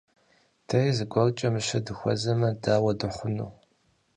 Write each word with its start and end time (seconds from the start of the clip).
Дэри 0.67 0.91
зыгуэркӀэ 0.97 1.47
мыщэ 1.53 1.79
дыхуэзэмэ, 1.85 2.49
дауэ 2.61 2.91
дыхъуну? 2.99 3.49